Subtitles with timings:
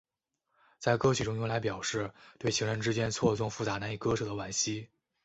[0.79, 4.89] 在歌曲中用来表示对情人之间错综复杂难以割舍的惋惜。